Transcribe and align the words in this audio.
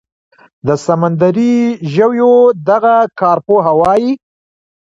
د 0.67 0.69
سمندري 0.85 1.55
ژویو 1.93 2.33
دغه 2.69 2.95
کارپوهه 3.21 3.71
وايي 3.81 4.11